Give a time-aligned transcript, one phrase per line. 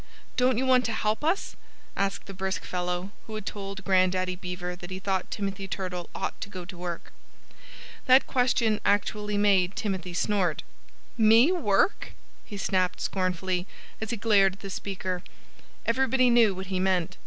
[0.35, 1.55] "Don't you want to help us?"
[1.95, 6.41] asked the brisk fellow who had told Grandaddy Beaver that he thought Timothy Turtle ought
[6.41, 7.13] to go to work.
[8.07, 10.63] That question actually made Timothy snort.
[11.19, 13.67] "Me work?" he snapped scornfully,
[14.01, 15.21] as he glared at the speaker.
[15.85, 17.17] Everybody knew what he meant.